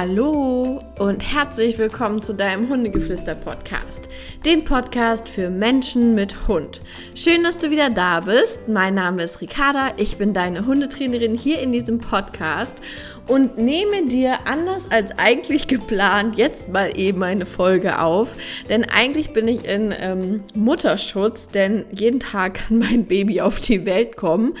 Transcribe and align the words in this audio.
Hallo 0.00 0.80
und 1.00 1.22
herzlich 1.22 1.76
willkommen 1.76 2.22
zu 2.22 2.32
deinem 2.32 2.68
Hundegeflüster-Podcast, 2.68 4.08
dem 4.44 4.64
Podcast 4.64 5.28
für 5.28 5.50
Menschen 5.50 6.14
mit 6.14 6.46
Hund. 6.46 6.82
Schön, 7.16 7.42
dass 7.42 7.58
du 7.58 7.72
wieder 7.72 7.90
da 7.90 8.20
bist. 8.20 8.68
Mein 8.68 8.94
Name 8.94 9.24
ist 9.24 9.40
Ricarda, 9.40 9.94
ich 9.96 10.16
bin 10.16 10.32
deine 10.32 10.66
Hundetrainerin 10.66 11.34
hier 11.34 11.58
in 11.58 11.72
diesem 11.72 11.98
Podcast 11.98 12.80
und 13.26 13.58
nehme 13.58 14.06
dir 14.06 14.38
anders 14.46 14.88
als 14.88 15.18
eigentlich 15.18 15.66
geplant 15.66 16.38
jetzt 16.38 16.68
mal 16.68 16.96
eben 16.96 17.24
eine 17.24 17.44
Folge 17.44 18.00
auf. 18.00 18.28
Denn 18.68 18.84
eigentlich 18.84 19.32
bin 19.32 19.48
ich 19.48 19.64
in 19.64 19.92
ähm, 19.98 20.44
Mutterschutz, 20.54 21.48
denn 21.48 21.86
jeden 21.90 22.20
Tag 22.20 22.54
kann 22.54 22.78
mein 22.78 23.06
Baby 23.06 23.40
auf 23.40 23.58
die 23.58 23.84
Welt 23.84 24.16
kommen. 24.16 24.54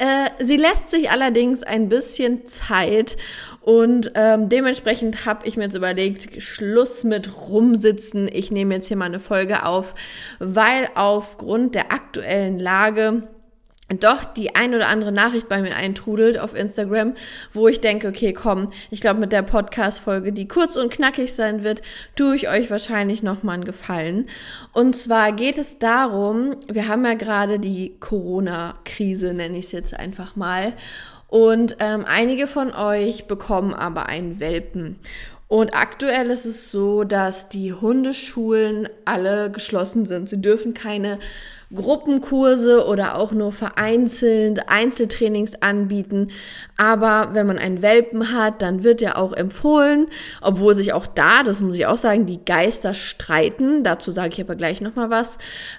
Äh, 0.00 0.30
sie 0.42 0.56
lässt 0.56 0.88
sich 0.88 1.10
allerdings 1.10 1.62
ein 1.62 1.90
bisschen 1.90 2.46
Zeit 2.46 3.18
und 3.60 4.12
ähm, 4.14 4.48
dementsprechend 4.48 5.26
habe 5.26 5.46
ich 5.46 5.58
mir 5.58 5.64
jetzt 5.64 5.74
überlegt, 5.74 6.42
Schluss 6.42 7.04
mit 7.04 7.30
rumsitzen. 7.50 8.26
Ich 8.32 8.50
nehme 8.50 8.72
jetzt 8.72 8.88
hier 8.88 8.96
mal 8.96 9.04
eine 9.04 9.20
Folge 9.20 9.66
auf, 9.66 9.92
weil 10.38 10.88
aufgrund 10.94 11.74
der 11.74 11.92
aktuellen 11.92 12.58
Lage 12.58 13.28
doch 13.98 14.24
die 14.24 14.54
ein 14.54 14.74
oder 14.74 14.88
andere 14.88 15.12
Nachricht 15.12 15.48
bei 15.48 15.60
mir 15.60 15.74
eintrudelt 15.74 16.38
auf 16.38 16.54
Instagram, 16.54 17.14
wo 17.52 17.68
ich 17.68 17.80
denke, 17.80 18.08
okay, 18.08 18.32
komm, 18.32 18.70
ich 18.90 19.00
glaube 19.00 19.20
mit 19.20 19.32
der 19.32 19.42
Podcast-Folge, 19.42 20.32
die 20.32 20.46
kurz 20.46 20.76
und 20.76 20.92
knackig 20.92 21.32
sein 21.34 21.64
wird, 21.64 21.82
tue 22.14 22.36
ich 22.36 22.48
euch 22.48 22.70
wahrscheinlich 22.70 23.22
nochmal 23.22 23.54
einen 23.54 23.64
Gefallen. 23.64 24.28
Und 24.72 24.94
zwar 24.94 25.32
geht 25.32 25.58
es 25.58 25.78
darum, 25.78 26.56
wir 26.68 26.88
haben 26.88 27.04
ja 27.04 27.14
gerade 27.14 27.58
die 27.58 27.96
Corona-Krise, 27.98 29.34
nenne 29.34 29.58
ich 29.58 29.66
es 29.66 29.72
jetzt 29.72 29.94
einfach 29.94 30.36
mal. 30.36 30.72
Und 31.26 31.76
ähm, 31.80 32.04
einige 32.06 32.46
von 32.46 32.72
euch 32.72 33.26
bekommen 33.26 33.72
aber 33.72 34.06
einen 34.06 34.40
Welpen. 34.40 34.98
Und 35.50 35.74
aktuell 35.74 36.30
ist 36.30 36.44
es 36.44 36.70
so, 36.70 37.02
dass 37.02 37.48
die 37.48 37.72
Hundeschulen 37.72 38.88
alle 39.04 39.50
geschlossen 39.50 40.06
sind. 40.06 40.28
Sie 40.28 40.40
dürfen 40.40 40.74
keine 40.74 41.18
Gruppenkurse 41.74 42.84
oder 42.86 43.16
auch 43.16 43.32
nur 43.32 43.52
vereinzelt 43.52 44.68
Einzeltrainings 44.68 45.62
anbieten. 45.62 46.28
Aber 46.76 47.30
wenn 47.32 47.46
man 47.46 47.58
einen 47.58 47.82
Welpen 47.82 48.32
hat, 48.32 48.60
dann 48.62 48.82
wird 48.82 49.00
ja 49.00 49.16
auch 49.16 49.32
empfohlen, 49.32 50.08
obwohl 50.40 50.74
sich 50.74 50.92
auch 50.92 51.06
da, 51.06 51.42
das 51.42 51.60
muss 51.60 51.76
ich 51.76 51.86
auch 51.86 51.98
sagen, 51.98 52.26
die 52.26 52.44
Geister 52.44 52.94
streiten, 52.94 53.84
dazu 53.84 54.10
sage 54.10 54.30
ich 54.32 54.40
aber 54.40 54.56
gleich 54.56 54.80
nochmal 54.80 55.10
was, 55.10 55.38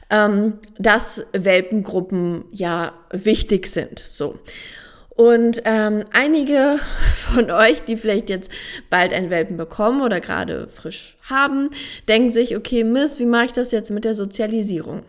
ähm, 0.09 0.59
dass 0.79 1.25
Welpengruppen 1.33 2.45
ja 2.51 2.93
wichtig 3.11 3.67
sind. 3.67 3.99
So. 3.99 4.35
Und 5.09 5.61
ähm, 5.65 6.05
einige 6.13 6.79
von 7.15 7.51
euch, 7.51 7.83
die 7.83 7.97
vielleicht 7.97 8.29
jetzt 8.29 8.49
bald 8.89 9.13
einen 9.13 9.29
Welpen 9.29 9.57
bekommen 9.57 10.01
oder 10.01 10.21
gerade 10.21 10.69
frisch 10.69 11.17
haben, 11.23 11.69
denken 12.07 12.29
sich, 12.29 12.55
okay, 12.55 12.85
Mist, 12.85 13.19
wie 13.19 13.25
mache 13.25 13.45
ich 13.45 13.51
das 13.51 13.71
jetzt 13.71 13.91
mit 13.91 14.05
der 14.05 14.15
Sozialisierung? 14.15 15.03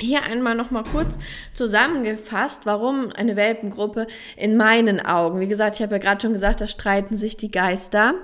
Hier 0.00 0.22
einmal 0.22 0.54
noch 0.54 0.70
mal 0.70 0.84
kurz 0.84 1.18
zusammengefasst, 1.52 2.66
warum 2.66 3.10
eine 3.10 3.34
Welpengruppe 3.34 4.06
in 4.36 4.56
meinen 4.56 5.04
Augen, 5.04 5.40
wie 5.40 5.48
gesagt, 5.48 5.74
ich 5.74 5.82
habe 5.82 5.96
ja 5.96 5.98
gerade 5.98 6.20
schon 6.20 6.32
gesagt, 6.32 6.60
da 6.60 6.68
streiten 6.68 7.16
sich 7.16 7.36
die 7.36 7.50
Geister. 7.50 8.14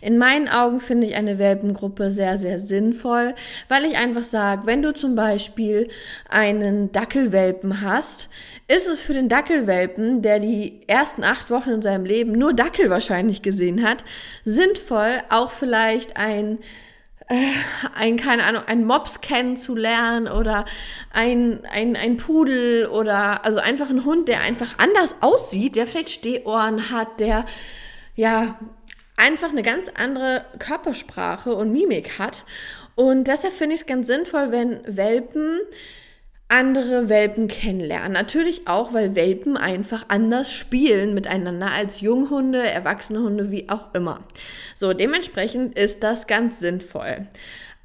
In 0.00 0.16
meinen 0.16 0.48
Augen 0.48 0.78
finde 0.78 1.08
ich 1.08 1.16
eine 1.16 1.40
Welpengruppe 1.40 2.12
sehr, 2.12 2.38
sehr 2.38 2.60
sinnvoll, 2.60 3.34
weil 3.68 3.84
ich 3.84 3.96
einfach 3.96 4.22
sage, 4.22 4.66
wenn 4.66 4.80
du 4.80 4.94
zum 4.94 5.16
Beispiel 5.16 5.88
einen 6.28 6.92
Dackelwelpen 6.92 7.80
hast, 7.80 8.28
ist 8.68 8.86
es 8.86 9.00
für 9.00 9.14
den 9.14 9.28
Dackelwelpen, 9.28 10.22
der 10.22 10.38
die 10.38 10.82
ersten 10.86 11.24
acht 11.24 11.50
Wochen 11.50 11.70
in 11.70 11.82
seinem 11.82 12.04
Leben 12.04 12.30
nur 12.30 12.52
Dackel 12.52 12.90
wahrscheinlich 12.90 13.42
gesehen 13.42 13.82
hat, 13.82 14.04
sinnvoll, 14.44 15.10
auch 15.30 15.50
vielleicht 15.50 16.16
ein 16.16 16.60
ein, 17.94 18.16
keine 18.16 18.44
Ahnung, 18.44 18.62
ein 18.66 18.84
Mops 18.84 19.20
kennenzulernen 19.20 20.28
oder 20.28 20.64
ein, 21.10 21.64
ein, 21.70 21.96
ein 21.96 22.16
Pudel 22.16 22.86
oder 22.86 23.44
also 23.44 23.58
einfach 23.58 23.90
ein 23.90 24.04
Hund, 24.04 24.28
der 24.28 24.40
einfach 24.40 24.78
anders 24.78 25.16
aussieht, 25.20 25.76
der 25.76 25.86
vielleicht 25.86 26.10
Stehohren 26.10 26.90
hat, 26.90 27.20
der 27.20 27.46
ja 28.14 28.58
einfach 29.16 29.50
eine 29.50 29.62
ganz 29.62 29.90
andere 29.96 30.44
Körpersprache 30.58 31.54
und 31.54 31.72
Mimik 31.72 32.18
hat. 32.18 32.44
Und 32.94 33.24
deshalb 33.24 33.54
finde 33.54 33.74
ich 33.74 33.82
es 33.82 33.86
ganz 33.86 34.06
sinnvoll, 34.06 34.52
wenn 34.52 34.80
Welpen 34.84 35.60
andere 36.54 37.08
Welpen 37.08 37.48
kennenlernen. 37.48 38.12
Natürlich 38.12 38.68
auch, 38.68 38.94
weil 38.94 39.16
Welpen 39.16 39.56
einfach 39.56 40.04
anders 40.06 40.54
spielen 40.54 41.12
miteinander 41.12 41.72
als 41.72 42.00
Junghunde, 42.00 42.62
erwachsene 42.62 43.18
Hunde, 43.18 43.50
wie 43.50 43.68
auch 43.68 43.92
immer. 43.92 44.20
So, 44.76 44.92
dementsprechend 44.92 45.76
ist 45.76 46.04
das 46.04 46.28
ganz 46.28 46.60
sinnvoll. 46.60 47.26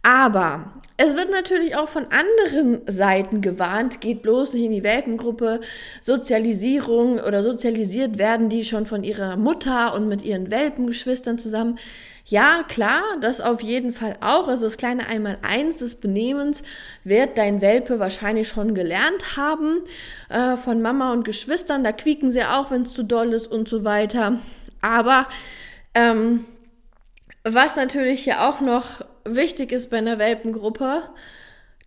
Aber 0.01 0.73
es 1.01 1.15
wird 1.15 1.31
natürlich 1.31 1.77
auch 1.77 1.87
von 1.87 2.07
anderen 2.11 2.81
Seiten 2.85 3.41
gewarnt, 3.41 4.01
geht 4.01 4.21
bloß 4.21 4.53
nicht 4.53 4.65
in 4.65 4.71
die 4.71 4.83
Welpengruppe, 4.83 5.61
Sozialisierung 6.01 7.19
oder 7.19 7.41
sozialisiert 7.41 8.17
werden 8.17 8.49
die 8.49 8.65
schon 8.65 8.85
von 8.85 9.03
ihrer 9.03 9.37
Mutter 9.37 9.93
und 9.93 10.07
mit 10.07 10.23
ihren 10.23 10.51
Welpengeschwistern 10.51 11.37
zusammen. 11.37 11.79
Ja, 12.25 12.63
klar, 12.67 13.01
das 13.21 13.41
auf 13.41 13.61
jeden 13.61 13.91
Fall 13.91 14.17
auch. 14.21 14.47
Also 14.47 14.65
das 14.65 14.77
kleine 14.77 15.07
Einmaleins 15.07 15.77
des 15.77 15.95
Benehmens 15.95 16.63
wird 17.03 17.37
dein 17.37 17.61
Welpe 17.61 17.99
wahrscheinlich 17.99 18.47
schon 18.47 18.75
gelernt 18.75 19.37
haben 19.37 19.79
äh, 20.29 20.55
von 20.55 20.81
Mama 20.81 21.11
und 21.11 21.23
Geschwistern. 21.23 21.83
Da 21.83 21.91
quieken 21.91 22.29
sie 22.29 22.43
auch, 22.43 22.71
wenn 22.71 22.83
es 22.83 22.93
zu 22.93 23.03
doll 23.03 23.33
ist 23.33 23.47
und 23.47 23.67
so 23.67 23.83
weiter. 23.83 24.37
Aber 24.81 25.27
ähm, 25.95 26.45
was 27.43 27.77
natürlich 27.77 28.25
hier 28.25 28.47
auch 28.47 28.61
noch 28.61 29.01
wichtig 29.35 29.71
ist 29.71 29.89
bei 29.89 29.97
einer 29.97 30.19
Welpengruppe, 30.19 31.03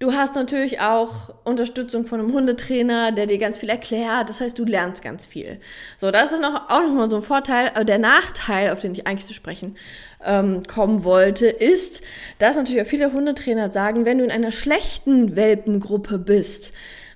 du 0.02 0.12
hast 0.12 0.34
natürlich 0.34 0.80
auch 0.80 1.32
Unterstützung 1.44 2.06
von 2.06 2.18
einem 2.18 2.32
Hundetrainer, 2.32 3.12
der 3.12 3.26
dir 3.26 3.38
ganz 3.38 3.58
viel 3.58 3.68
erklärt. 3.68 4.28
Das 4.28 4.40
heißt, 4.40 4.58
du 4.58 4.64
lernst 4.64 5.02
ganz 5.02 5.24
viel. 5.24 5.58
So, 5.96 6.10
das 6.10 6.32
ist 6.32 6.40
noch, 6.40 6.70
auch 6.70 6.82
nochmal 6.82 7.08
so 7.08 7.16
ein 7.16 7.22
Vorteil. 7.22 7.70
Aber 7.74 7.84
der 7.84 7.98
Nachteil, 7.98 8.72
auf 8.72 8.80
den 8.80 8.92
ich 8.92 9.06
eigentlich 9.06 9.26
zu 9.26 9.34
sprechen 9.34 9.76
ähm, 10.24 10.64
kommen 10.64 11.04
wollte, 11.04 11.46
ist, 11.46 12.00
dass 12.40 12.56
natürlich 12.56 12.82
auch 12.82 12.86
viele 12.86 13.12
Hundetrainer 13.12 13.70
sagen, 13.70 14.04
wenn 14.04 14.18
du 14.18 14.24
in 14.24 14.32
einer 14.32 14.50
schlechten 14.50 15.36
Welpengruppe 15.36 16.18
bist, 16.18 16.72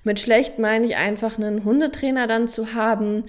mit 0.07 0.19
schlecht 0.19 0.57
meine 0.57 0.87
ich 0.87 0.95
einfach 0.95 1.37
einen 1.37 1.63
Hundetrainer 1.63 2.25
dann 2.25 2.47
zu 2.47 2.73
haben, 2.73 3.25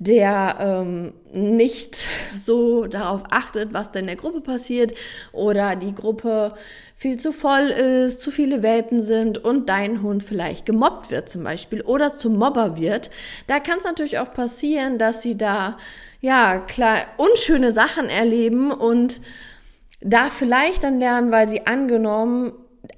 der 0.00 0.56
ähm, 0.58 1.12
nicht 1.32 2.08
so 2.34 2.86
darauf 2.86 3.22
achtet, 3.30 3.72
was 3.72 3.92
denn 3.92 4.00
in 4.00 4.06
der 4.08 4.16
Gruppe 4.16 4.40
passiert 4.40 4.94
oder 5.30 5.76
die 5.76 5.94
Gruppe 5.94 6.54
viel 6.96 7.18
zu 7.18 7.32
voll 7.32 7.66
ist, 7.66 8.20
zu 8.20 8.32
viele 8.32 8.62
Welpen 8.62 9.00
sind 9.00 9.38
und 9.44 9.68
dein 9.68 10.02
Hund 10.02 10.24
vielleicht 10.24 10.66
gemobbt 10.66 11.10
wird 11.10 11.28
zum 11.28 11.44
Beispiel 11.44 11.82
oder 11.82 12.12
zum 12.12 12.36
Mobber 12.36 12.76
wird. 12.76 13.10
Da 13.46 13.60
kann 13.60 13.78
es 13.78 13.84
natürlich 13.84 14.18
auch 14.18 14.32
passieren, 14.32 14.98
dass 14.98 15.22
sie 15.22 15.36
da 15.36 15.76
ja 16.20 16.58
klar 16.58 16.98
unschöne 17.18 17.72
Sachen 17.72 18.08
erleben 18.08 18.72
und 18.72 19.20
da 20.00 20.30
vielleicht 20.30 20.82
dann 20.82 20.98
lernen, 20.98 21.30
weil 21.30 21.48
sie 21.48 21.66
angenommen 21.66 22.52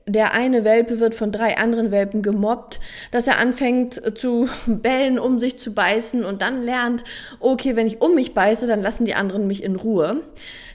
der 0.07 0.33
eine 0.33 0.65
Welpe 0.65 1.01
wird 1.01 1.15
von 1.15 1.33
drei 1.33 1.59
anderen 1.59 1.91
Welpen 1.91 2.23
gemobbt, 2.23 2.81
dass 3.11 3.27
er 3.27 3.39
anfängt 3.39 4.19
zu 4.19 4.49
bellen, 4.67 5.19
um 5.19 5.39
sich 5.39 5.59
zu 5.59 5.75
beißen 5.75 6.25
und 6.25 6.43
dann 6.43 6.63
lernt, 6.63 7.05
okay, 7.41 7.77
wenn 7.77 7.87
ich 7.87 8.01
um 8.01 8.15
mich 8.15 8.35
beiße, 8.35 8.67
dann 8.67 8.83
lassen 8.83 9.05
die 9.05 9.15
anderen 9.15 9.47
mich 9.47 9.63
in 9.63 9.77
Ruhe. 9.77 10.23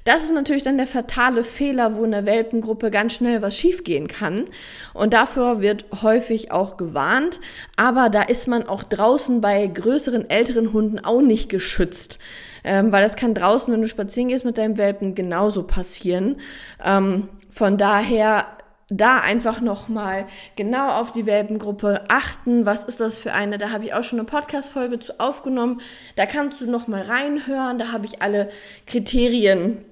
Das 0.05 0.23
ist 0.23 0.33
natürlich 0.33 0.63
dann 0.63 0.77
der 0.77 0.87
fatale 0.87 1.43
Fehler, 1.43 1.95
wo 1.95 2.03
in 2.03 2.11
der 2.11 2.25
Welpengruppe 2.25 2.89
ganz 2.89 3.13
schnell 3.13 3.41
was 3.41 3.55
schiefgehen 3.55 4.07
kann. 4.07 4.45
Und 4.93 5.13
dafür 5.13 5.61
wird 5.61 5.85
häufig 6.01 6.51
auch 6.51 6.77
gewarnt. 6.77 7.39
Aber 7.75 8.09
da 8.09 8.23
ist 8.23 8.47
man 8.47 8.67
auch 8.67 8.81
draußen 8.81 9.41
bei 9.41 9.67
größeren, 9.67 10.29
älteren 10.29 10.73
Hunden 10.73 10.99
auch 10.99 11.21
nicht 11.21 11.49
geschützt. 11.49 12.17
Ähm, 12.63 12.91
weil 12.91 13.03
das 13.03 13.17
kann 13.17 13.33
draußen, 13.33 13.71
wenn 13.73 13.81
du 13.81 13.87
spazieren 13.87 14.29
gehst 14.29 14.45
mit 14.45 14.57
deinem 14.57 14.77
Welpen, 14.77 15.15
genauso 15.15 15.63
passieren. 15.63 16.37
Ähm, 16.83 17.27
von 17.51 17.77
daher 17.77 18.47
da 18.89 19.19
einfach 19.19 19.61
nochmal 19.61 20.25
genau 20.55 20.89
auf 20.89 21.11
die 21.11 21.25
Welpengruppe 21.25 22.05
achten. 22.09 22.65
Was 22.65 22.83
ist 22.83 22.99
das 22.99 23.17
für 23.19 23.33
eine? 23.33 23.57
Da 23.57 23.71
habe 23.71 23.85
ich 23.85 23.93
auch 23.93 24.03
schon 24.03 24.19
eine 24.19 24.27
Podcast-Folge 24.27 24.99
zu 24.99 25.19
aufgenommen. 25.19 25.81
Da 26.15 26.25
kannst 26.25 26.61
du 26.61 26.69
nochmal 26.69 27.01
reinhören. 27.01 27.77
Da 27.77 27.91
habe 27.91 28.05
ich 28.05 28.21
alle 28.21 28.49
Kriterien 28.87 29.85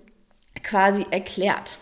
quasi 0.64 1.06
erklärt, 1.12 1.78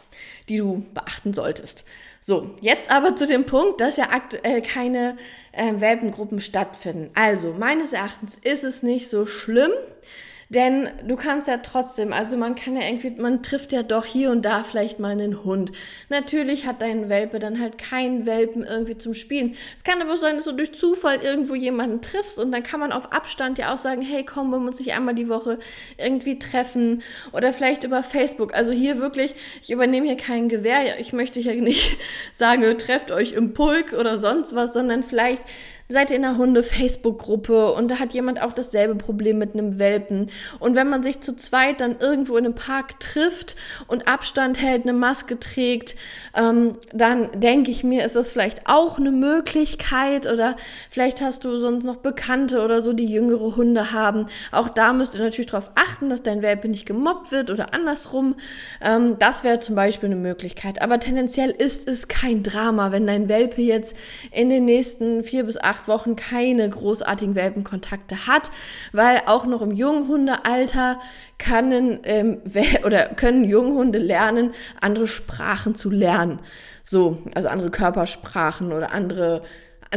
die 0.49 0.57
du 0.57 0.85
beachten 0.93 1.33
solltest. 1.33 1.85
So, 2.19 2.55
jetzt 2.59 2.89
aber 2.89 3.15
zu 3.15 3.27
dem 3.27 3.45
Punkt, 3.45 3.79
dass 3.81 3.97
ja 3.97 4.09
aktuell 4.11 4.61
keine 4.61 5.15
äh, 5.51 5.73
Welpengruppen 5.77 6.41
stattfinden. 6.41 7.11
Also, 7.13 7.53
meines 7.53 7.93
Erachtens 7.93 8.35
ist 8.35 8.63
es 8.63 8.81
nicht 8.81 9.09
so 9.09 9.27
schlimm, 9.27 9.71
Denn 10.49 10.89
du 11.07 11.15
kannst 11.15 11.47
ja 11.47 11.57
trotzdem, 11.57 12.13
also 12.13 12.37
man 12.37 12.55
kann 12.55 12.75
ja 12.75 12.83
irgendwie, 12.83 13.09
man 13.19 13.41
trifft 13.41 13.71
ja 13.71 13.81
doch 13.81 14.05
hier 14.05 14.29
und 14.29 14.43
da 14.43 14.63
vielleicht 14.63 14.99
mal 14.99 15.11
einen 15.11 15.43
Hund. 15.43 15.71
Natürlich 16.09 16.67
hat 16.67 16.81
dein 16.81 17.09
Welpe 17.09 17.39
dann 17.39 17.59
halt 17.59 17.77
keinen 17.77 18.25
Welpen 18.25 18.63
irgendwie 18.63 18.97
zum 18.97 19.13
Spielen. 19.13 19.55
Es 19.77 19.83
kann 19.83 20.01
aber 20.01 20.17
sein, 20.17 20.35
dass 20.35 20.45
du 20.45 20.51
durch 20.51 20.73
Zufall 20.73 21.17
irgendwo 21.23 21.55
jemanden 21.55 22.01
triffst 22.01 22.37
und 22.37 22.51
dann 22.51 22.61
kann 22.61 22.79
man 22.79 22.91
auf 22.91 23.11
Abstand 23.11 23.57
ja 23.57 23.73
auch 23.73 23.79
sagen, 23.79 24.01
hey, 24.01 24.23
komm, 24.23 24.51
wir 24.51 24.57
uns 24.57 24.79
nicht 24.79 24.93
einmal 24.93 25.15
die 25.15 25.29
Woche 25.29 25.57
irgendwie 25.97 26.37
treffen 26.37 27.01
oder 27.31 27.51
vielleicht 27.51 27.83
über 27.83 28.03
Facebook. 28.03 28.53
Also 28.53 28.71
hier 28.71 28.99
wirklich, 28.99 29.33
ich 29.63 29.71
übernehme 29.71 30.05
hier 30.05 30.17
kein 30.17 30.47
Gewehr. 30.47 30.99
Ich 30.99 31.11
möchte 31.11 31.39
hier 31.39 31.55
nicht 31.55 31.97
sagen, 32.35 32.63
trefft 32.77 33.11
euch 33.11 33.33
im 33.33 33.53
Pulk 33.53 33.93
oder 33.93 34.19
sonst 34.19 34.55
was, 34.55 34.73
sondern 34.73 35.03
vielleicht 35.03 35.43
seid 35.87 36.09
ihr 36.09 36.17
in 36.17 36.25
einer 36.25 36.37
Hunde-Facebook-Gruppe 36.37 37.71
und 37.73 37.91
da 37.91 37.99
hat 37.99 38.13
jemand 38.13 38.41
auch 38.41 38.53
dasselbe 38.53 38.95
Problem 38.95 39.37
mit 39.37 39.53
einem 39.53 39.77
Welpen. 39.77 40.31
Und 40.59 40.75
wenn 40.75 40.89
man 40.89 41.03
sich 41.03 41.21
zu 41.21 41.35
zweit 41.35 41.79
dann 41.79 41.97
irgendwo 41.99 42.37
in 42.37 42.45
einem 42.45 42.55
Park 42.55 42.99
trifft 42.99 43.55
und 43.87 44.07
Abstand 44.07 44.61
hält, 44.61 44.83
eine 44.83 44.93
Maske 44.93 45.39
trägt, 45.39 45.95
ähm, 46.35 46.77
dann 46.91 47.29
denke 47.39 47.69
ich 47.69 47.83
mir, 47.83 48.03
ist 48.03 48.15
das 48.15 48.31
vielleicht 48.31 48.67
auch 48.67 48.97
eine 48.97 49.11
Möglichkeit 49.11 50.25
oder 50.25 50.55
vielleicht 50.89 51.21
hast 51.21 51.45
du 51.45 51.57
sonst 51.57 51.83
noch 51.83 51.97
Bekannte 51.97 52.63
oder 52.63 52.81
so, 52.81 52.93
die 52.93 53.05
jüngere 53.05 53.55
Hunde 53.55 53.91
haben. 53.91 54.25
Auch 54.51 54.69
da 54.69 54.91
müsst 54.91 55.13
ihr 55.13 55.21
natürlich 55.21 55.51
darauf 55.51 55.69
achten, 55.75 56.09
dass 56.09 56.23
dein 56.23 56.41
Welpe 56.41 56.67
nicht 56.67 56.87
gemobbt 56.87 57.31
wird 57.31 57.51
oder 57.51 57.75
andersrum. 57.75 58.35
Ähm, 58.81 59.17
das 59.19 59.43
wäre 59.43 59.59
zum 59.59 59.75
Beispiel 59.75 60.07
eine 60.07 60.15
Möglichkeit. 60.15 60.81
Aber 60.81 60.99
tendenziell 60.99 61.51
ist 61.51 61.87
es 61.87 62.07
kein 62.07 62.41
Drama, 62.41 62.91
wenn 62.91 63.05
dein 63.05 63.29
Welpe 63.29 63.61
jetzt 63.61 63.95
in 64.31 64.49
den 64.49 64.65
nächsten 64.65 65.23
vier 65.23 65.43
bis 65.43 65.57
acht 65.57 65.74
acht 65.75 65.87
Wochen 65.87 66.15
keine 66.15 66.69
großartigen 66.69 67.35
Welpenkontakte 67.35 68.27
hat, 68.27 68.49
weil 68.93 69.21
auch 69.25 69.45
noch 69.45 69.61
im 69.61 69.71
Junghundealter 69.71 70.99
können, 71.37 71.99
ähm, 72.03 72.41
oder 72.85 73.07
können 73.07 73.43
Junghunde 73.43 73.99
lernen, 73.99 74.51
andere 74.79 75.07
Sprachen 75.07 75.75
zu 75.75 75.89
lernen. 75.89 76.39
So, 76.83 77.17
also 77.33 77.49
andere 77.49 77.71
Körpersprachen 77.71 78.71
oder 78.71 78.91
andere 78.91 79.41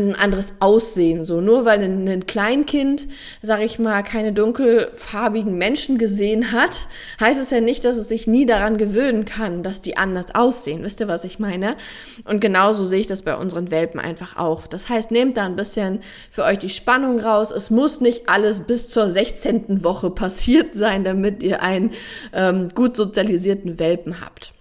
ein 0.06 0.14
anderes 0.14 0.54
Aussehen. 0.60 1.24
So 1.24 1.40
nur 1.40 1.64
weil 1.64 1.82
ein, 1.82 2.08
ein 2.08 2.26
Kleinkind, 2.26 3.06
sag 3.42 3.60
ich 3.60 3.78
mal, 3.78 4.02
keine 4.02 4.32
dunkelfarbigen 4.32 5.56
Menschen 5.56 5.98
gesehen 5.98 6.52
hat, 6.52 6.88
heißt 7.20 7.40
es 7.40 7.50
ja 7.50 7.60
nicht, 7.60 7.84
dass 7.84 7.96
es 7.96 8.08
sich 8.08 8.26
nie 8.26 8.46
daran 8.46 8.78
gewöhnen 8.78 9.24
kann, 9.24 9.62
dass 9.62 9.82
die 9.82 9.96
anders 9.96 10.34
aussehen. 10.34 10.82
Wisst 10.82 11.00
ihr, 11.00 11.08
was 11.08 11.24
ich 11.24 11.38
meine? 11.38 11.76
Und 12.24 12.40
genauso 12.40 12.84
sehe 12.84 13.00
ich 13.00 13.06
das 13.06 13.22
bei 13.22 13.36
unseren 13.36 13.70
Welpen 13.70 14.00
einfach 14.00 14.36
auch. 14.36 14.66
Das 14.66 14.88
heißt, 14.88 15.10
nehmt 15.10 15.36
da 15.36 15.46
ein 15.46 15.56
bisschen 15.56 16.00
für 16.30 16.44
euch 16.44 16.58
die 16.58 16.68
Spannung 16.68 17.20
raus. 17.20 17.50
Es 17.50 17.70
muss 17.70 18.00
nicht 18.00 18.28
alles 18.28 18.60
bis 18.60 18.88
zur 18.88 19.08
16. 19.08 19.84
Woche 19.84 20.10
passiert 20.10 20.74
sein, 20.74 21.04
damit 21.04 21.42
ihr 21.42 21.62
einen 21.62 21.90
ähm, 22.32 22.70
gut 22.74 22.96
sozialisierten 22.96 23.78
Welpen 23.78 24.20
habt. 24.20 24.52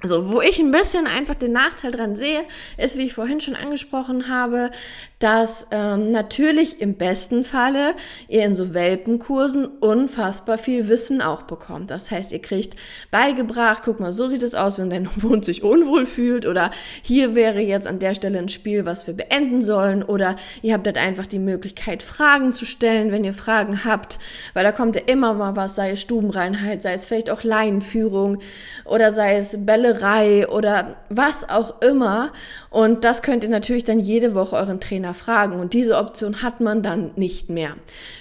Also, 0.00 0.30
wo 0.30 0.40
ich 0.40 0.60
ein 0.60 0.70
bisschen 0.70 1.08
einfach 1.08 1.34
den 1.34 1.50
Nachteil 1.50 1.90
dran 1.90 2.14
sehe, 2.14 2.44
ist, 2.76 2.98
wie 2.98 3.06
ich 3.06 3.14
vorhin 3.14 3.40
schon 3.40 3.56
angesprochen 3.56 4.28
habe, 4.28 4.70
dass 5.18 5.66
ähm, 5.72 6.12
natürlich 6.12 6.80
im 6.80 6.94
besten 6.94 7.42
Falle 7.42 7.94
ihr 8.28 8.44
in 8.44 8.54
so 8.54 8.74
Welpenkursen 8.74 9.66
unfassbar 9.66 10.56
viel 10.56 10.86
Wissen 10.86 11.20
auch 11.20 11.42
bekommt. 11.42 11.90
Das 11.90 12.12
heißt, 12.12 12.30
ihr 12.30 12.40
kriegt 12.40 12.76
beigebracht, 13.10 13.82
guck 13.84 13.98
mal, 13.98 14.12
so 14.12 14.28
sieht 14.28 14.44
es 14.44 14.54
aus, 14.54 14.78
wenn 14.78 14.88
dein 14.88 15.08
Hund 15.24 15.44
sich 15.44 15.64
unwohl 15.64 16.06
fühlt 16.06 16.46
oder 16.46 16.70
hier 17.02 17.34
wäre 17.34 17.58
jetzt 17.58 17.88
an 17.88 17.98
der 17.98 18.14
Stelle 18.14 18.38
ein 18.38 18.48
Spiel, 18.48 18.84
was 18.84 19.08
wir 19.08 19.14
beenden 19.14 19.62
sollen 19.62 20.04
oder 20.04 20.36
ihr 20.62 20.74
habt 20.74 20.86
halt 20.86 20.98
einfach 20.98 21.26
die 21.26 21.40
Möglichkeit, 21.40 22.04
Fragen 22.04 22.52
zu 22.52 22.66
stellen, 22.66 23.10
wenn 23.10 23.24
ihr 23.24 23.34
Fragen 23.34 23.84
habt, 23.84 24.20
weil 24.54 24.62
da 24.62 24.70
kommt 24.70 24.94
ja 24.94 25.02
immer 25.06 25.34
mal 25.34 25.56
was, 25.56 25.74
sei 25.74 25.90
es 25.90 26.00
Stubenreinheit, 26.00 26.82
sei 26.82 26.92
es 26.92 27.04
vielleicht 27.04 27.30
auch 27.30 27.42
Leinenführung 27.42 28.38
oder 28.84 29.12
sei 29.12 29.36
es 29.36 29.56
Bälle 29.66 29.87
Spielerei 29.88 30.48
oder 30.48 30.96
was 31.08 31.48
auch 31.48 31.80
immer. 31.82 32.32
Und 32.70 33.04
das 33.04 33.22
könnt 33.22 33.44
ihr 33.44 33.50
natürlich 33.50 33.84
dann 33.84 33.98
jede 33.98 34.34
Woche 34.34 34.56
euren 34.56 34.80
Trainer 34.80 35.14
fragen. 35.14 35.60
Und 35.60 35.72
diese 35.72 35.96
Option 35.96 36.42
hat 36.42 36.60
man 36.60 36.82
dann 36.82 37.12
nicht 37.16 37.48
mehr. 37.48 37.76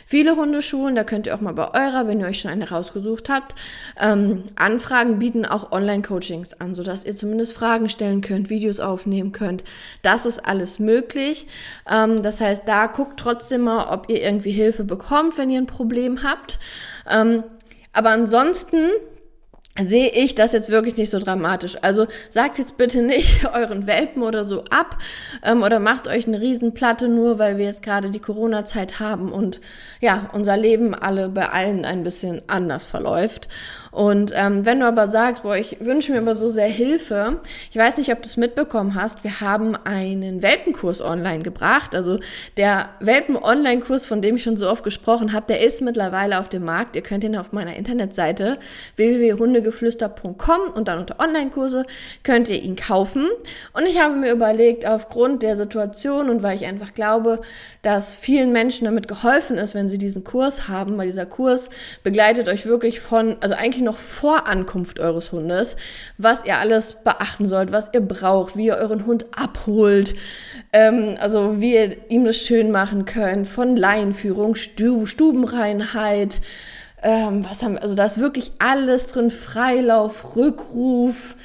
Viele 0.05 0.35
Hundeschulen, 0.35 0.95
da 0.95 1.03
könnt 1.03 1.27
ihr 1.27 1.35
auch 1.35 1.41
mal 1.41 1.53
bei 1.53 1.73
eurer, 1.73 2.07
wenn 2.07 2.19
ihr 2.19 2.27
euch 2.27 2.39
schon 2.39 2.51
eine 2.51 2.69
rausgesucht 2.69 3.29
habt, 3.29 3.55
ähm, 3.99 4.43
Anfragen 4.55 5.19
bieten 5.19 5.45
auch 5.45 5.71
Online-Coachings 5.71 6.53
an, 6.55 6.75
sodass 6.75 7.03
ihr 7.03 7.15
zumindest 7.15 7.53
Fragen 7.53 7.89
stellen 7.89 8.21
könnt, 8.21 8.49
Videos 8.49 8.79
aufnehmen 8.79 9.31
könnt. 9.31 9.63
Das 10.01 10.25
ist 10.25 10.45
alles 10.45 10.79
möglich. 10.79 11.47
Ähm, 11.89 12.23
das 12.23 12.39
heißt, 12.39 12.63
da 12.65 12.87
guckt 12.87 13.19
trotzdem 13.19 13.61
mal, 13.61 13.93
ob 13.93 14.09
ihr 14.09 14.21
irgendwie 14.23 14.51
Hilfe 14.51 14.83
bekommt, 14.83 15.37
wenn 15.37 15.49
ihr 15.49 15.59
ein 15.59 15.67
Problem 15.67 16.23
habt. 16.23 16.59
Ähm, 17.09 17.43
aber 17.93 18.11
ansonsten 18.11 18.89
sehe 19.85 20.09
ich 20.09 20.35
das 20.35 20.53
jetzt 20.53 20.69
wirklich 20.69 20.97
nicht 20.97 21.09
so 21.09 21.19
dramatisch. 21.19 21.77
Also 21.81 22.07
sagt 22.29 22.57
jetzt 22.57 22.77
bitte 22.77 23.01
nicht 23.01 23.45
euren 23.53 23.87
Welpen 23.87 24.23
oder 24.23 24.45
so 24.45 24.63
ab 24.65 24.97
ähm, 25.43 25.63
oder 25.63 25.79
macht 25.79 26.07
euch 26.07 26.27
eine 26.27 26.41
Riesenplatte 26.41 27.07
nur, 27.07 27.39
weil 27.39 27.57
wir 27.57 27.65
jetzt 27.65 27.83
gerade 27.83 28.09
die 28.09 28.19
Corona-Zeit 28.19 28.99
haben 28.99 29.31
und 29.31 29.61
ja, 29.99 30.29
unser 30.33 30.57
Leben 30.57 30.93
alle 30.93 31.29
bei 31.29 31.49
allen 31.49 31.85
ein 31.85 32.03
bisschen 32.03 32.41
anders 32.47 32.85
verläuft. 32.85 33.49
Und 33.97 34.31
ähm, 34.35 34.63
wenn 34.63 34.79
du 34.79 34.85
aber 34.85 35.07
sagst, 35.07 35.41
boah, 35.41 35.57
ich 35.57 35.77
wünsche 35.79 36.11
mir 36.11 36.19
aber 36.19 36.35
so 36.35 36.49
sehr 36.49 36.67
Hilfe, 36.67 37.39
ich 37.71 37.77
weiß 37.77 37.97
nicht, 37.97 38.11
ob 38.11 38.21
du 38.21 38.29
es 38.29 38.37
mitbekommen 38.37 38.93
hast, 38.93 39.23
wir 39.23 39.41
haben 39.41 39.75
einen 39.75 40.43
Welpenkurs 40.43 41.01
online 41.01 41.41
gebracht. 41.41 41.95
Also 41.95 42.19
der 42.57 42.89
Welpen-Online-Kurs, 42.99 44.05
von 44.05 44.21
dem 44.21 44.35
ich 44.35 44.43
schon 44.43 44.55
so 44.55 44.69
oft 44.69 44.83
gesprochen 44.83 45.33
habe, 45.33 45.47
der 45.49 45.61
ist 45.61 45.81
mittlerweile 45.81 46.39
auf 46.39 46.47
dem 46.47 46.63
Markt. 46.63 46.95
Ihr 46.95 47.01
könnt 47.01 47.23
ihn 47.23 47.35
auf 47.35 47.53
meiner 47.53 47.75
Internetseite 47.75 48.59
www.hundegeflüster.com 48.97 50.59
und 50.75 50.87
dann 50.89 50.99
unter 50.99 51.19
Online-Kurse 51.19 51.83
könnt 52.21 52.49
ihr 52.49 52.61
ihn 52.61 52.75
kaufen. 52.75 53.25
Und 53.73 53.87
ich 53.87 53.99
habe 53.99 54.13
mir 54.13 54.31
überlegt, 54.31 54.85
aufgrund 54.85 55.41
der 55.41 55.57
Situation 55.57 56.29
und 56.29 56.43
weil 56.43 56.55
ich 56.55 56.67
einfach 56.67 56.93
glaube, 56.93 57.41
dass 57.81 58.13
vielen 58.13 58.51
Menschen 58.51 58.85
damit 58.85 59.07
geholfen 59.07 59.57
ist, 59.57 59.73
wenn 59.73 59.89
sie 59.89 59.97
diesen 59.97 60.23
Kurs 60.23 60.67
haben, 60.67 60.99
weil 60.99 61.07
dieser 61.07 61.25
Kurs 61.25 61.71
begleitet 62.03 62.47
euch 62.47 62.67
wirklich 62.67 62.99
von, 62.99 63.37
also 63.41 63.55
eigentlich 63.55 63.86
noch 63.87 63.97
vor 63.97 64.47
Ankunft 64.47 64.99
eures 64.99 65.31
Hundes, 65.31 65.77
was 66.17 66.45
ihr 66.45 66.57
alles 66.57 66.97
beachten 67.03 67.47
sollt, 67.47 67.71
was 67.71 67.89
ihr 67.93 68.01
braucht, 68.01 68.55
wie 68.55 68.67
ihr 68.67 68.75
euren 68.75 69.05
Hund 69.05 69.25
abholt, 69.35 70.13
ähm, 70.73 71.17
also 71.19 71.61
wie 71.61 71.73
ihr 71.75 72.09
ihm 72.09 72.25
das 72.25 72.37
schön 72.37 72.71
machen 72.71 73.05
könnt, 73.05 73.47
von 73.47 73.75
Laienführung, 73.75 74.55
Stub 74.55 75.07
Stubenreinheit, 75.07 76.41
ähm, 77.01 77.45
was 77.47 77.63
haben 77.63 77.77
also 77.77 77.95
da 77.95 78.05
ist 78.05 78.19
wirklich 78.19 78.51
alles 78.59 79.07
drin, 79.07 79.31
Freilauf, 79.31 80.35
Rückruf, 80.35 81.35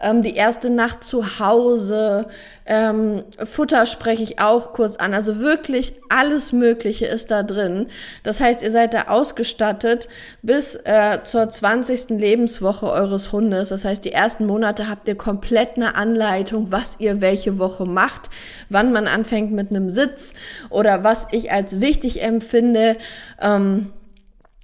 ähm, 0.00 0.22
die 0.22 0.34
erste 0.34 0.70
Nacht 0.70 1.04
zu 1.04 1.38
Hause, 1.38 2.26
ähm, 2.66 3.24
Futter 3.44 3.84
spreche 3.86 4.22
ich 4.22 4.38
auch 4.38 4.72
kurz 4.72 4.96
an. 4.96 5.12
Also 5.12 5.40
wirklich 5.40 5.92
alles 6.08 6.52
Mögliche 6.52 7.06
ist 7.06 7.30
da 7.30 7.42
drin. 7.42 7.86
Das 8.22 8.40
heißt, 8.40 8.62
ihr 8.62 8.70
seid 8.70 8.94
da 8.94 9.08
ausgestattet 9.08 10.08
bis 10.42 10.76
äh, 10.84 11.18
zur 11.24 11.48
20. 11.48 12.10
Lebenswoche 12.10 12.86
eures 12.90 13.32
Hundes. 13.32 13.68
Das 13.68 13.84
heißt, 13.84 14.04
die 14.04 14.12
ersten 14.12 14.46
Monate 14.46 14.88
habt 14.88 15.08
ihr 15.08 15.16
komplett 15.16 15.76
eine 15.76 15.96
Anleitung, 15.96 16.70
was 16.72 16.96
ihr 16.98 17.20
welche 17.20 17.58
Woche 17.58 17.84
macht, 17.84 18.30
wann 18.68 18.92
man 18.92 19.06
anfängt 19.06 19.52
mit 19.52 19.70
einem 19.70 19.90
Sitz 19.90 20.32
oder 20.70 21.04
was 21.04 21.26
ich 21.32 21.52
als 21.52 21.80
wichtig 21.80 22.22
empfinde. 22.22 22.96
Ähm, 23.40 23.92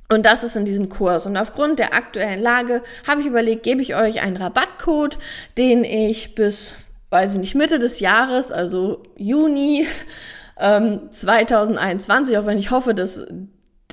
und 0.08 0.25
das 0.25 0.44
ist 0.44 0.56
in 0.56 0.64
diesem 0.64 0.88
Kurs. 0.88 1.26
Und 1.26 1.36
aufgrund 1.36 1.78
der 1.78 1.94
aktuellen 1.94 2.42
Lage 2.42 2.82
habe 3.06 3.20
ich 3.20 3.26
überlegt, 3.26 3.62
gebe 3.62 3.82
ich 3.82 3.96
euch 3.96 4.22
einen 4.22 4.36
Rabattcode, 4.36 5.18
den 5.58 5.84
ich 5.84 6.34
bis, 6.34 6.75
weiß 7.10 7.34
ich 7.34 7.38
nicht, 7.38 7.54
Mitte 7.54 7.78
des 7.78 8.00
Jahres, 8.00 8.52
also 8.52 9.02
Juni 9.16 9.86
ähm, 10.60 11.08
2021, 11.10 12.38
auch 12.38 12.46
wenn 12.46 12.58
ich 12.58 12.70
hoffe, 12.70 12.94
dass 12.94 13.26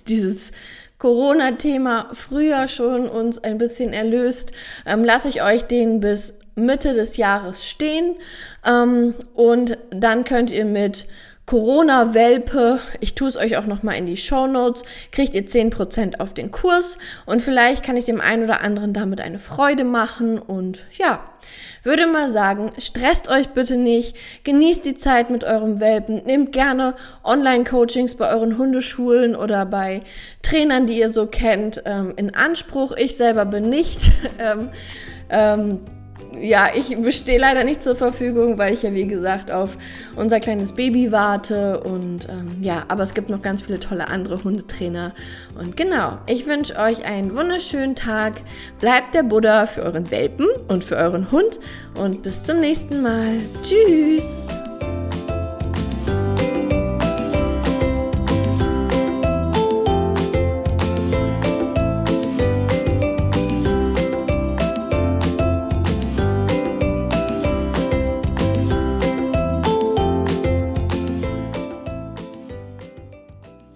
dieses 0.08 0.52
Corona-Thema 1.00 2.10
früher 2.14 2.68
schon 2.68 3.10
uns 3.10 3.38
ein 3.38 3.58
bisschen 3.58 3.92
erlöst, 3.92 4.52
ähm, 4.86 5.04
lasse 5.04 5.28
ich 5.28 5.44
euch 5.44 5.64
den 5.64 6.00
bis 6.00 6.34
Mitte 6.56 6.94
des 6.94 7.18
Jahres 7.18 7.68
stehen. 7.68 8.16
Ähm, 8.66 9.14
und 9.34 9.78
dann 9.90 10.24
könnt 10.24 10.52
ihr 10.52 10.66
mit 10.66 11.08
Corona-Welpe, 11.46 12.80
ich 13.02 13.16
tue 13.16 13.28
es 13.28 13.36
euch 13.36 13.58
auch 13.58 13.66
nochmal 13.66 13.98
in 13.98 14.06
die 14.06 14.16
Show 14.16 14.48
Notes, 14.48 14.84
kriegt 15.12 15.36
ihr 15.36 15.46
10% 15.46 16.20
auf 16.20 16.34
den 16.34 16.52
Kurs. 16.52 16.98
Und 17.26 17.42
vielleicht 17.42 17.84
kann 17.84 17.98
ich 17.98 18.06
dem 18.06 18.22
einen 18.22 18.46
oder 18.46 18.62
anderen 18.62 18.94
damit 18.94 19.20
eine 19.20 19.40
Freude 19.40 19.84
machen. 19.84 20.40
Und 20.40 20.86
ja, 20.98 21.20
würde 21.84 22.08
mal 22.08 22.30
sagen, 22.30 22.72
stresst 22.78 23.30
euch 23.30 23.50
bitte 23.50 23.76
nicht, 23.76 24.16
genießt 24.46 24.86
die 24.86 24.96
Zeit 24.96 25.30
mit 25.30 25.44
eurem 25.44 25.82
Welpen, 25.82 26.24
nehmt 26.26 26.54
gerne 26.54 26.96
Online-Coachings 27.26 28.16
bei 28.16 28.32
euren 28.32 28.58
Hundeschulen 28.58 29.36
oder 29.36 29.66
bei 29.66 30.02
Trainern, 30.44 30.88
die 30.88 30.98
ihr 30.98 31.10
so 31.10 31.28
kennt, 31.28 31.84
ähm, 31.86 32.14
in 32.16 32.34
Anspruch. 32.34 32.94
Ich 32.96 33.18
selber 33.18 33.46
bin 33.46 33.70
nicht. 33.70 34.12
Ähm, 34.40 34.70
ähm, 35.30 35.80
ja, 36.42 36.68
ich 36.76 36.98
bestehe 36.98 37.40
leider 37.40 37.64
nicht 37.64 37.84
zur 37.84 37.96
Verfügung, 37.96 38.58
weil 38.58 38.74
ich 38.74 38.84
ja 38.84 38.94
wie 38.94 39.08
gesagt 39.08 39.52
auf 39.52 39.78
unser 40.16 40.40
kleines 40.40 40.74
Baby 40.74 41.12
warte 41.12 41.80
und 41.82 42.28
ähm, 42.30 42.58
ja, 42.62 42.86
aber 42.88 43.04
es 43.04 43.14
gibt 43.14 43.30
noch 43.30 43.42
ganz 43.42 43.62
viele 43.62 43.80
tolle 43.80 44.08
andere 44.08 44.44
Hundetrainer 44.44 45.14
und 45.60 45.78
genau, 45.78 46.18
ich 46.28 46.46
wünsche 46.46 46.76
euch 46.78 47.06
einen 47.06 47.36
wunderschönen 47.36 47.96
Tag. 47.96 48.34
Bleibt 48.80 49.16
der 49.16 49.24
Buddha 49.24 49.66
für 49.66 49.84
euren 49.84 50.12
Welpen 50.12 50.48
und 50.68 50.84
für 50.84 50.98
euren 50.98 51.32
Hund 51.32 51.60
und 51.96 52.24
bis 52.24 52.44
zum 52.44 52.60
nächsten 52.60 53.02
Mal. 53.02 53.38
Tschüss! 53.62 54.50